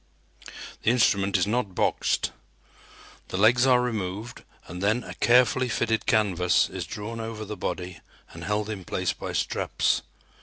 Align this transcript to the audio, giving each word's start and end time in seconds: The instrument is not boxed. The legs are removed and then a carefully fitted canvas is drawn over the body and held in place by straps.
The 0.81 0.89
instrument 0.89 1.37
is 1.37 1.45
not 1.45 1.75
boxed. 1.75 2.31
The 3.27 3.37
legs 3.37 3.67
are 3.67 3.79
removed 3.79 4.43
and 4.65 4.81
then 4.81 5.03
a 5.03 5.13
carefully 5.13 5.69
fitted 5.69 6.07
canvas 6.07 6.69
is 6.71 6.87
drawn 6.87 7.19
over 7.19 7.45
the 7.45 7.55
body 7.55 7.99
and 8.31 8.43
held 8.43 8.67
in 8.67 8.83
place 8.83 9.13
by 9.13 9.33
straps. 9.33 10.01